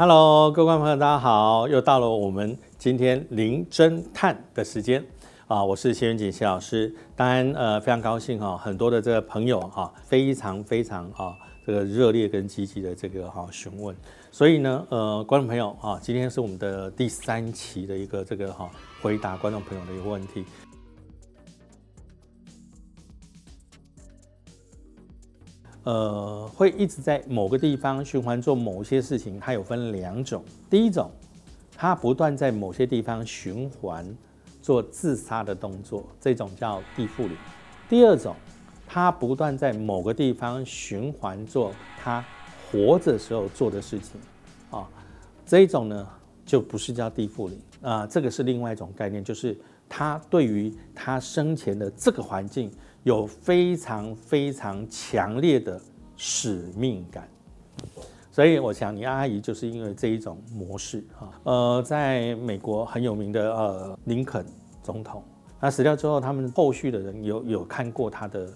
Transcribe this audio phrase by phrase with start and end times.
[0.00, 1.66] Hello，各位观众朋友，大家好！
[1.66, 5.04] 又到了我们今天零侦探的时间
[5.48, 5.64] 啊！
[5.64, 6.94] 我是谢元锦谢老师。
[7.16, 13.92] 当然，呃，非常高兴哈，很多的这个朋友哈，非常非常啊，这个热烈跟积极的这个哈询问。
[14.30, 18.70] 所以呢，呃，观众朋友啊，今天是我们的第三期的一个这个哈
[19.02, 20.44] 回答观众朋友的一个问题。
[25.88, 30.44] 呃，会一直在某个地方循环做某些事情，它有分两种。
[30.68, 31.10] 第一种，
[31.74, 34.06] 它不断在某些地方循环
[34.60, 37.34] 做自杀的动作，这种叫地缚灵。
[37.88, 38.36] 第二种，
[38.86, 42.22] 它不断在某个地方循环做它
[42.70, 44.20] 活着时候做的事情，
[44.70, 44.86] 啊，
[45.46, 46.06] 这一种呢
[46.44, 49.56] 就不是叫地缚灵啊，这个是另外一种概念，就是
[49.88, 52.70] 他对于他生前的这个环境。
[53.04, 55.80] 有非常非常强烈的
[56.16, 57.28] 使命感，
[58.30, 64.44] 所以我想你阿姨就是因为这一种模式哈，呃，在美国很有名的呃林肯
[64.82, 65.22] 总统，
[65.60, 68.48] 他死掉之后，他们后续的人有有看过他的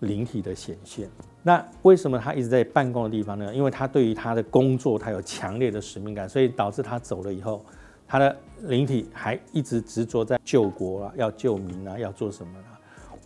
[0.00, 1.08] 灵体的显现。
[1.42, 3.54] 那为什么他一直在办公的地方呢？
[3.54, 7.64] 因为他对于他的工作他有强烈的使命感，所以导致他走了以后，
[8.06, 12.77] 他的灵体还一直执着在救国啊，要救民啊，要做什么啊？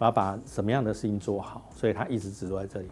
[0.02, 2.88] 我要把什么样的事情做好，所以他一直执着在这里。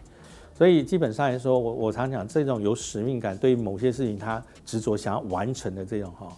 [0.53, 6.37] 所以基本上来说，我我常讲这种有使命感，对于某些事情他执着想要完成的这种哈，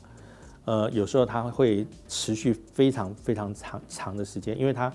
[0.66, 4.92] 呃，有时候他会持续非常非常长长的时间，因为他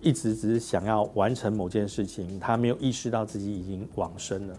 [0.00, 4.56] 一直只是想要完成某件事情，他没有意识到自己已经往生了。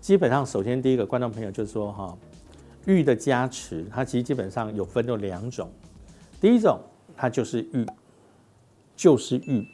[0.00, 2.18] 基本上，首先第一个观众朋友就是说哈。
[2.86, 5.70] 玉的加持，它其实基本上有分有两种。
[6.40, 6.78] 第一种，
[7.16, 7.86] 它就是玉，
[8.94, 9.66] 就是玉，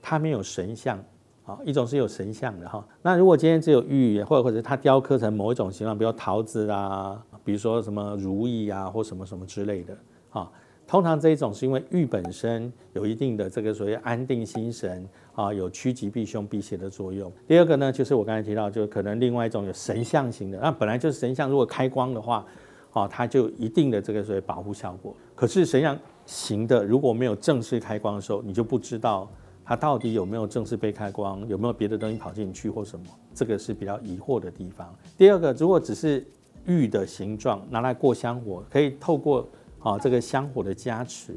[0.00, 0.98] 它没有神像
[1.44, 1.58] 啊。
[1.64, 2.86] 一种是有神像的哈。
[3.02, 9.96] 那如果今天只有玉，或者或者它雕刻成某一种形状，比如桃子啊，比如说什么如意啊，或什么什么之类的
[10.30, 10.50] 啊。
[10.86, 15.04] 通常这一种是因为玉本身有一定的这个所谓安定心神
[15.34, 17.30] 啊，有趋吉避凶避邪的作用。
[17.46, 22.46] 第二个呢，就是我刚才提到，就可能另外一种有神像型的，那本来就是神像，如果开光的话，
[22.92, 25.12] 啊，它就一定的这个所谓保护效果。
[25.34, 29.28] 可是神像型的如果没有正式开光的时候，你就不知道
[29.64, 34.94] 它到底有没有正式被开光，有没有别的东西跑进去或什么，这个是比较疑惑的地方。
[35.18, 36.24] 第二个，如果只是
[36.64, 39.44] 玉的形状拿来过香火，可以透过。
[39.86, 41.32] 啊，这个香火的加持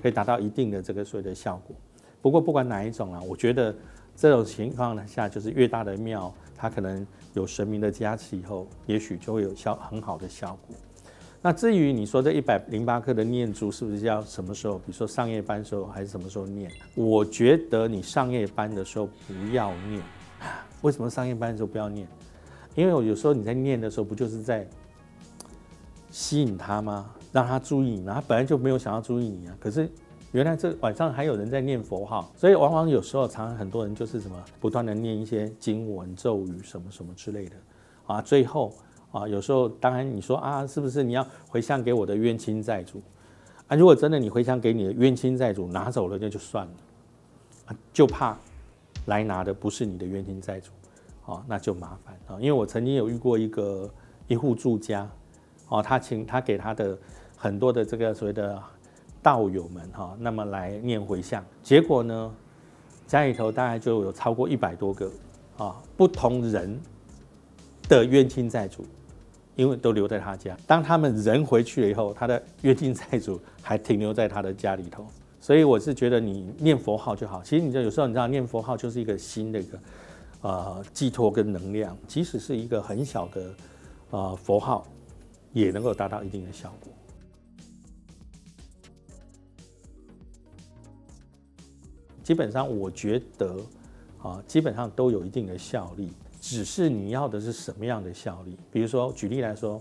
[0.00, 1.76] 可以达到一定的这个所谓的效果。
[2.20, 3.72] 不过不管哪一种啊，我觉得
[4.16, 10.74] 这种情况下，就是越大的庙，它可能有神明的加持以后，也许就会有效很好的效果。
[11.40, 16.68] 那至于你说这一百零八克的念珠是不是要什么时候，比如说上夜班时候还是什么时候念？
[16.96, 20.02] 我觉得你上夜班的时候不要念。
[20.80, 22.08] 为什么上夜班的时候不要念？
[22.74, 24.66] 因为我有时候你在念的时候，不就是在
[26.10, 27.08] 吸引他吗？
[27.32, 29.56] 让他注意你，他本来就没有想要注意你啊。
[29.58, 29.90] 可是
[30.32, 37.56] 原来这晚上还有人在念佛号，所以往往有时候常常很多人就是什么不断的念一些经文咒语什么什么之类的
[38.06, 38.20] 啊。
[38.20, 38.74] 最后
[39.12, 43.00] 啊，有时候当然你说啊，是不是你要回向给我的冤亲债主
[43.66, 43.76] 啊？
[43.76, 46.72] 如果真的你回向给你的冤亲债主拿走了，那就算了
[47.66, 48.36] 啊，就怕
[49.06, 50.70] 来拿的不是你的冤亲债主
[51.24, 52.40] 啊，那就麻烦啊。
[52.40, 53.90] 因为我曾经有遇过一个
[54.28, 55.08] 一户住家
[55.68, 56.98] 哦，他请他给他的。
[57.42, 58.62] 很多的这个所谓的
[59.20, 62.32] 道友们哈，那么来念回向，结果呢，
[63.04, 65.10] 家里头大概就有超过一百多个
[65.58, 66.80] 啊，不同人
[67.88, 68.86] 的冤亲债主，
[69.56, 70.56] 因为都留在他家。
[70.68, 75.04] 当他们人回去了以后，他的冤亲债主还停留在他的家里头。
[75.40, 77.42] 所以我是觉得你念佛号就好。
[77.42, 79.78] 其实你就有时候你知道，念佛号就是一个新的一个
[80.42, 83.54] 呃寄托跟能量，即使是一个很小的
[84.10, 84.86] 呃佛号，
[85.52, 86.92] 也能够达到一定的效果。
[92.22, 93.56] 基本上，我觉得
[94.22, 98.56] 啊，基本上都有一定的效力，只是你要的是什么样的效力。
[98.70, 99.80] 比如说，举例来说，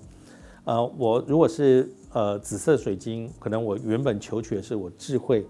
[0.64, 5.46] 呃，我如果是呃紫色水晶，可能我原本求取的是我智慧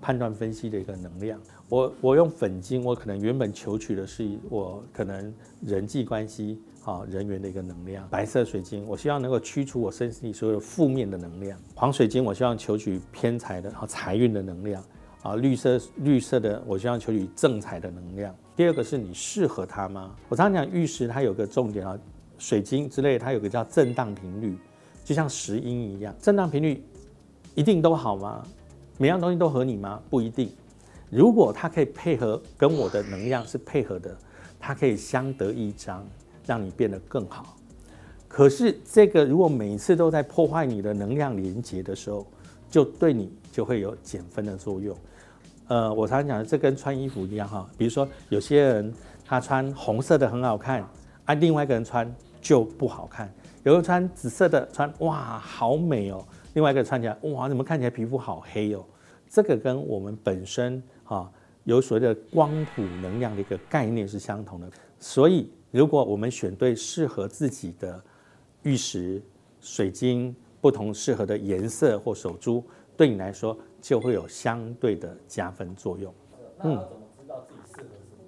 [0.00, 1.38] 判断分析的一个能量；
[1.68, 5.32] 我我用粉晶，我可能原本求取的是我可能
[5.62, 14.82] 人际关系啊人员的一个能量；白色水晶，我希望能够驱除我身体所有负面的能量；黄水晶，我希望求取偏财的和财运的能量。
[15.28, 18.34] 啊，绿色绿色的，我希望求取正财的能量。
[18.56, 20.14] 第二个是你适合它吗？
[20.30, 21.98] 我常常讲玉石，它有个重点啊，
[22.38, 24.56] 水晶之类，它有个叫震荡频率，
[25.04, 26.82] 就像石英一样，震荡频率
[27.54, 28.42] 一定都好吗？
[28.96, 30.00] 每样东西都合你吗？
[30.08, 30.50] 不一定。
[31.10, 34.16] 如果它可以配合跟我的能量是配合的，
[34.58, 36.06] 它可以相得益彰，
[36.46, 37.54] 让你变得更好。
[38.26, 42.26] 可是这个如果每次都在破坏你的能量连接的时候，
[42.70, 44.96] 就对你就会有减分的作用。
[45.68, 47.68] 呃，我常常讲，这跟穿衣服一样哈。
[47.78, 48.92] 比如说有些人
[49.24, 50.84] 他穿红色的很好看，
[51.24, 53.32] 啊，另外一个人穿就不好看。
[53.62, 56.24] 有人穿紫色的穿哇好美哦，
[56.54, 58.84] 另外一个穿起来哇怎么看起来皮肤好黑哦？
[59.28, 61.30] 这个跟我们本身哈
[61.64, 64.68] 有所谓的光谱能量的一个概念是相同的。
[64.98, 68.02] 所以如果我们选对适合自己的。
[68.64, 69.22] 玉石、
[69.60, 72.62] 水晶不同适合的颜色或手珠，
[72.96, 76.12] 对你来说就会有相对的加分作用。
[76.62, 76.86] 嗯，怎么
[77.20, 78.18] 知道自己适合什么？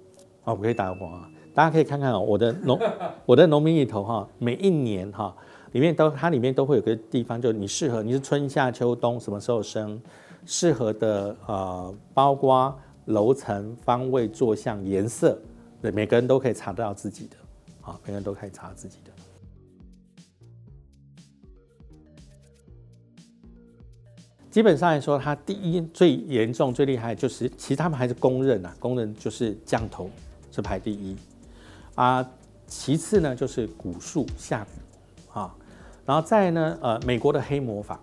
[0.45, 2.79] 哦，我可以打个广告，大家可以看看哦，我的农
[3.25, 5.35] 我的农民里头哈，每一年哈
[5.73, 10.01] 里面都它里面都会有个地方，就你适合你是春夏秋冬什么时候生，
[10.45, 12.73] 适合的呃包括
[13.05, 15.37] 楼层、方位、坐向、颜色，
[15.81, 17.35] 对，每个人都可以查得到自己的，
[17.81, 19.11] 啊，每个人都可以查自己的。
[24.51, 30.09] 基本上来说，它第一最严重、最厉害就是，其实他们还是公认啊，公认就是降头
[30.51, 31.15] 是排第一
[31.95, 32.23] 啊。
[32.67, 34.67] 其次呢，就是蛊术下
[35.33, 35.55] 蛊啊，
[36.05, 37.97] 然后再呢，呃，美国的黑魔法，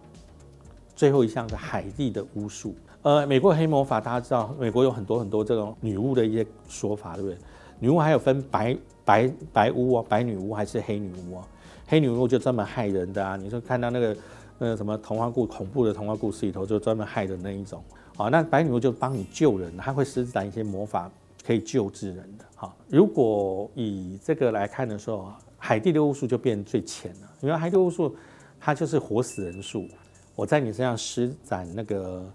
[0.97, 2.75] 最后一项是海地的巫术。
[3.03, 7.37] 呃，美国黑魔法大家知道，美国有很多很多这种女巫的一些说法，对不对？
[7.79, 8.75] 女巫还有分白
[9.05, 11.47] 白白巫啊，白女巫还是黑女巫啊？
[11.87, 14.17] 黑女巫就专门害人的啊，你说看到那个。
[14.59, 17.81] 那什么童话故恐怖的童话故事里头就专门害的那一种，
[18.17, 21.09] 好，那白女巫就帮你救人，她会施展一些魔法
[21.47, 22.45] 可以救治人的。
[22.57, 28.15] 好，如果以这个来看的时候，海地的巫术就变最浅了，因为海地巫术
[28.59, 29.87] 它就是活死人术，
[30.35, 32.29] 我在你身上施展那个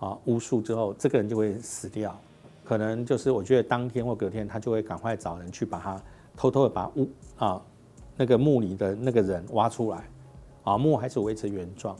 [0.00, 2.18] 啊巫术之后，这个人就会死掉，
[2.64, 6.02] 可能就是我觉得当天或隔天他就会赶快找人去把他
[6.36, 7.62] 偷偷的把巫啊
[8.16, 10.02] 那个墓里的那个人挖出来。
[10.68, 11.96] 啊，木还是维持原状，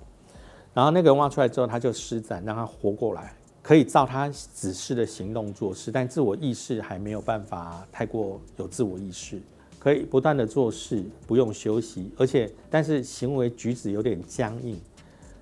[0.74, 3.32] 然后那个人挖出来之后，他就施展让他活过来，
[3.62, 9.40] 可以照他指示的行动做事，但自我意识还没有办法太过有自我意识，
[9.78, 14.78] 可以不断的做事，不用休息，而且但是行为举止有点僵硬，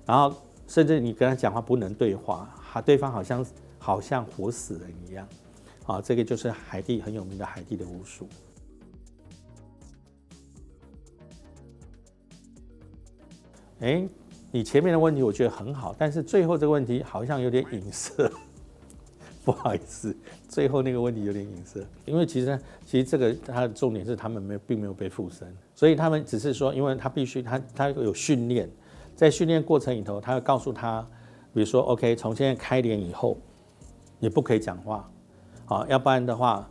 [0.05, 0.33] 然后
[0.65, 3.45] 甚至你跟他讲话不能对话，哈，对方好像
[3.77, 5.27] 好像活死人一样，
[5.85, 8.25] 啊，这个就是海地很有名的海地的巫术。
[13.79, 14.07] 哎，
[14.51, 18.31] 你前面的问题我觉得很好，但是最后这个问题好像有点隐色，
[19.45, 20.15] 不好意思，
[20.49, 28.69] 最后那个问题有点隐色，因为其实 其实这个它的重点是他们没并没有被附身，所以他们只是说，因为他必须他他有训练，
[29.15, 31.07] 在训练过程里头，他会告诉他，
[31.53, 33.37] 比如说 OK，从现在开脸以后，
[34.19, 35.07] 你不可以讲话，
[35.67, 36.67] 好，要不然的话。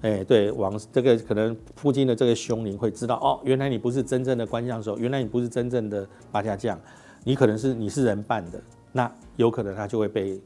[0.00, 6.76] 哎，对，往这个可能附近的这个凶灵会知道哦，原来你不是真正的关将手，原来你不是真正的八家将，
[7.22, 10.40] 你可能是你是人扮的，那有可能他就会被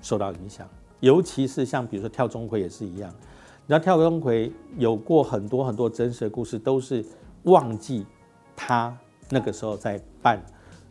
[0.00, 0.64] 受到影响。
[1.00, 7.04] 尤其是像比如说跳钟馗也是一样，你知道跳钟馗有过很多很多真实的故事，都是
[7.42, 8.06] 忘记
[8.54, 8.96] 他
[9.28, 10.40] 那个时候在扮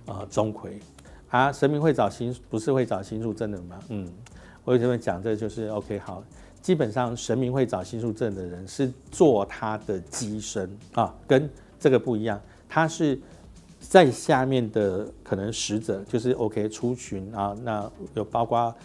[0.07, 0.73] 呃钟馗
[1.29, 3.79] 啊，神明会找心不是会找心术真的吗？
[3.87, 4.05] 嗯，
[4.67, 6.21] 我为什么讲这就是 OK 好。
[6.61, 12.41] 基本上神明会找心术正的人是做他的机身啊，跟这个不一样。
[12.67, 13.17] 他是
[13.79, 18.75] 在下面的可能使者，就是 OK 出巡啊，那有包括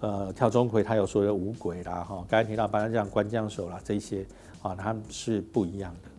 [0.00, 4.26] 呃跳钟馗，他有说有五鬼啦哈，刚才提到八将关将手啦这些
[4.60, 6.10] 啊，他们是不一样的。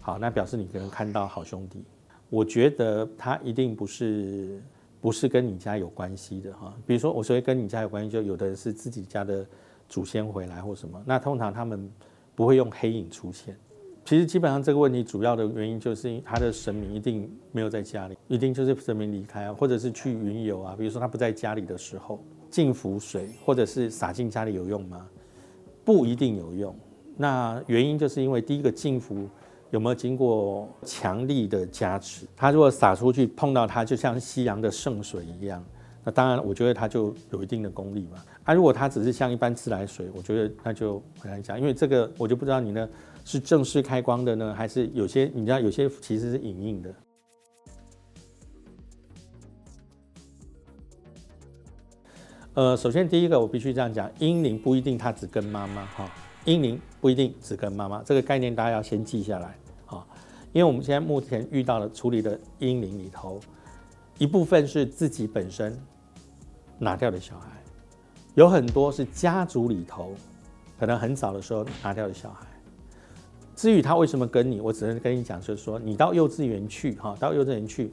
[0.00, 1.84] 好，那表示你可能看到好兄弟，
[2.32, 4.58] 我觉得他一定不是。
[5.02, 9.44] 不是跟你家有关系的哈，比如说我所谓跟你家有关系，就有的人是自己家的
[9.88, 11.90] 祖先回来或什么，那通常他们
[12.36, 13.58] 不会用黑影出现。
[14.04, 20.76] 其实基本上这个问题主要的原因就是他的神明一定没有在家里，一定就是神明离开啊，或者是去云游啊。
[20.78, 25.04] 比如说他不在家里的时候，净符水或者是洒进家里有用吗？
[25.84, 26.72] 不一定有用。
[27.16, 29.28] 那原因就是因为第一个净符。
[29.72, 32.26] 有没有经过强力的加持？
[32.36, 35.64] 它如果洒出去碰到它，就像夕阳的圣水一样，
[36.04, 38.22] 那当然我觉得它就有一定的功力嘛。
[38.44, 42.86] 啊，如果它只是像一般自来水，我觉得那就很难讲，因为这个我就不知道你呢
[43.24, 46.94] 是正式开光的呢，还是有些你知道有些其实是隐印的。
[52.52, 56.10] 呃，首先第一个我必须这样讲，阴灵不一定它只跟妈妈哈，
[56.44, 59.56] 阴灵不一定只跟妈妈，这个概念大家要先记下来。
[60.52, 63.40] 因为我们现在目前遇到了处理的阴灵里头，
[64.18, 65.78] 一部分是自己本身
[66.78, 67.48] 拿掉的小孩，
[68.34, 70.14] 有很多是家族里头
[70.78, 72.46] 可能很早的时候拿掉的小孩。
[73.54, 77.92] 至于他为什么跟你，我只能跟你讲，就是说你到幼稚园去，哈，到幼稚园去，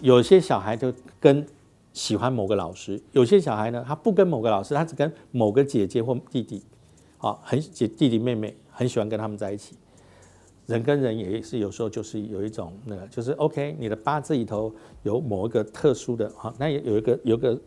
[0.00, 1.44] 有些小孩就跟
[1.92, 6.62] 喜欢某个老师，有些小孩呢，他不跟某个老师，他只跟某个姐姐或弟弟，
[7.16, 9.76] 好，很姐弟弟妹妹很喜欢跟他们在一起。
[10.68, 14.70] 人跟人也是有时候就是有一种那个，就是 OK，你的八字里头
[15.02, 17.58] 有某一个特殊的，好，那也有一个有个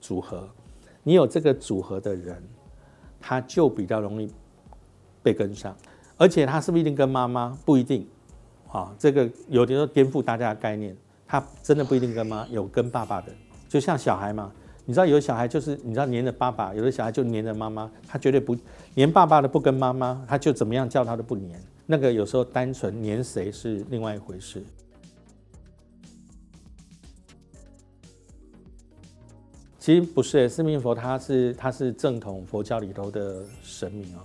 [0.00, 0.48] 组合，
[1.04, 2.42] 你有这个组合的人，
[3.20, 4.28] 他就比较容易
[5.22, 5.72] 被跟上。
[6.16, 7.56] 而且他是不是一定跟妈妈？
[7.64, 8.04] 不一定，
[8.68, 10.96] 啊，这个有的时候颠覆大家的概念。
[11.24, 13.32] 他真的不一定跟妈，有跟爸爸的，
[13.68, 14.52] 就像小孩嘛。
[14.84, 17.88] 你知道有小孩就是你知道黏着爸爸，有的小孩就黏着妈妈。
[18.06, 18.56] 他绝对不
[18.94, 21.58] 黏爸爸的，不跟妈妈，他就怎么样叫他都不黏。
[21.86, 24.62] 那个有时候单纯黏谁是另外一回事。
[29.78, 34.20] 其实不是，四面佛他是他是正统佛教里头的神明哦。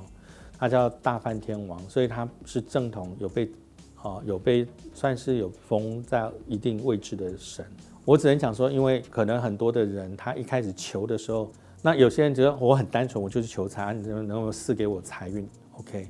[0.59, 3.49] 他叫大梵天王，所以他是正统有被，
[3.95, 7.65] 啊有被算是有封在一定位置的神。
[8.05, 15.47] 我只能讲说，因为可能很多的人他一开始求的时候，那有些人觉得我很单纯，我就是求财，你能能够赐给我财运
[15.79, 16.07] ，OK。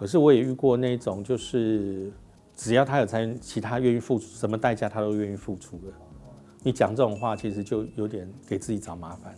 [0.00, 2.10] 可是我也遇过那种，就是
[2.56, 5.92] 只要他有参与，其他愿意付出什么代价，他都愿意付出的。
[6.62, 9.34] 你讲这种话，其实就有点给自己找麻烦。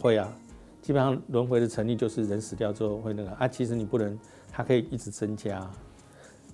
[0.00, 0.34] 会啊，
[0.80, 3.46] 基本上轮回的成立就是人死掉之后会那个啊。
[3.46, 4.18] 其实你不能，
[4.50, 5.70] 它可以一直增加，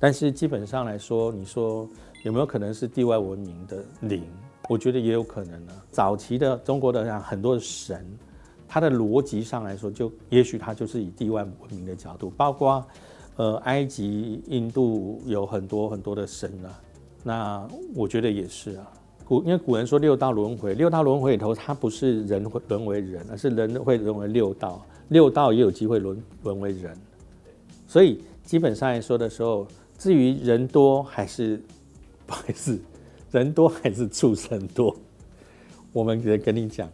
[0.00, 1.88] 但是基本上来说，你说
[2.24, 4.24] 有没有可能是地外文明的灵？
[4.68, 5.72] 我觉得也有可能呢。
[5.92, 8.04] 早期的中国的像很多的神，
[8.78, 12.86] 它的逻辑上来说，就也许它就是以地外文明的角度，包括
[13.34, 16.80] 呃埃及、印度有很多很多的神啊。
[17.24, 18.88] 那我觉得也是啊。
[19.24, 26.96] 古因为古人说六道轮回，六道轮回里头，它不是人会沦为人，而是人会沦为六道，六道也有机会沦沦为人。
[27.88, 29.66] 所以基本上来说的时候，
[29.98, 31.60] 至于人多还是
[32.26, 32.78] 不好意思，
[33.32, 34.94] 人多还是畜生多，
[35.92, 36.88] 我们得跟你讲，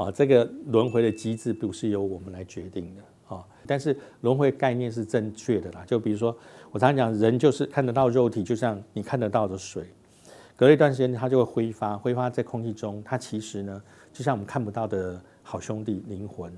[0.00, 5.84] 啊，这个轮回的机制不是由我们来决定的啊，但是轮回概念是正确的啦。
[5.86, 6.34] 就比如说
[6.70, 9.84] 我常常讲，人就是看得到肉体，就像你看得到的水。
[10.56, 13.02] 隔一段时间，它就会挥发，挥发在空气中。
[13.04, 16.52] 它其实呢，就像我们看不到的好兄弟灵魂。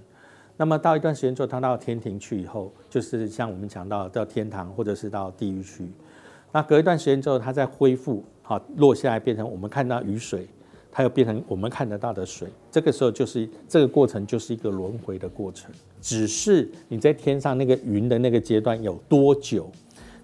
[0.56, 5.88] 那么到一段时间之后，他到天庭去以后，就是像我们讲到到天堂或者是到地狱去。
[6.52, 10.48] 那隔一段时间之后，它再恢复，好落下来变成我们看到雨水，
[10.92, 12.48] 它又变成我们看得到的水。
[12.70, 15.72] 这个时候就是这个过程就是一个轮回的过程。
[16.02, 19.72] 只是你在天上那个云的那个阶段有多久，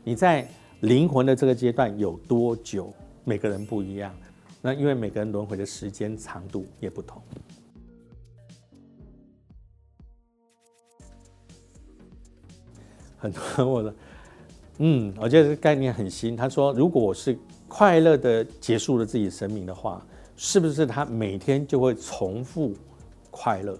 [0.04, 0.46] 你在
[0.80, 2.92] 灵魂的这个阶段有多久？
[3.24, 4.14] 每个人不一样，
[4.60, 7.22] 那因为每个人轮回的时间长度也不同。
[13.18, 13.94] 很多人问了，
[14.78, 16.36] 嗯，我觉得这个概念很新。
[16.36, 20.06] 他说，如果我是快乐的结束了自己生命的话，
[20.40, 22.72] 是不是他每天就会重复
[23.28, 23.76] 快乐？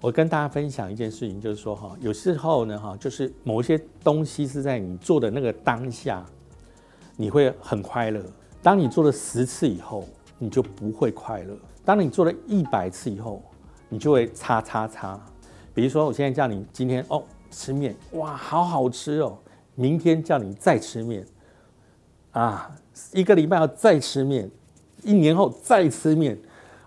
[0.00, 6.24] 我跟大家分享一件事情，就是说哈，有时候呢哈，就是某些东西是在你做的那个当下，
[7.16, 8.22] 你会很快乐。
[8.62, 10.06] 当你做了十次以后，
[10.38, 13.42] 你就不会快乐；当你做了一百次以后，
[13.88, 15.20] 你就会叉叉叉。
[15.74, 19.36] 比如说，我现在叫你今天哦吃面，哇，好好吃哦。
[19.74, 21.26] 明天叫你再吃面，
[22.30, 22.70] 啊，
[23.12, 24.48] 一个礼拜要再吃面，
[25.04, 26.38] 一年后再吃面，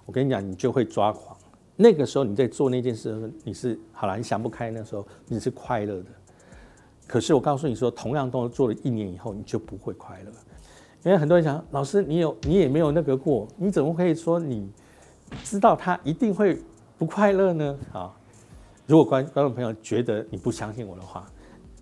[0.05, 1.35] 我跟你讲，你就会抓狂。
[1.75, 6.05] 那个时候你在做那件事的时候，你是好了，你想不开，那时候你是快乐的。
[7.07, 10.31] 可是我告诉你说，同样都做了一年以后，你就不会快乐。
[11.03, 14.69] 因为很多人想，老师，你有你也没有那个过，你怎么可以说你
[15.43, 16.57] 知道他一定会
[16.97, 17.77] 不快乐呢？
[17.91, 18.15] 啊，
[18.87, 21.29] 如果观观众朋友觉得你不相信我的话，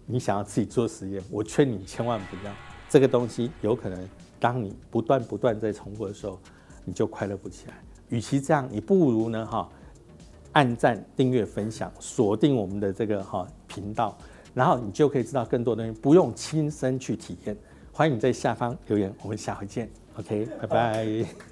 [0.07, 2.51] 你想要自己做实验，我劝你千万不要。
[2.89, 4.09] 这个东西有可能，
[4.41, 6.37] 当你不断不断在重复的时候，
[6.83, 7.75] 你就快乐不起来。
[8.09, 9.69] 与其这样，你不如呢哈，
[10.51, 14.17] 按赞、订阅、分享，锁定我们的这个哈频道，
[14.53, 17.55] 然后你就可以知道更多东西，不用亲身去体验。
[17.93, 19.87] 欢迎你在下方留言，我们下回见。
[20.17, 21.50] OK，拜拜。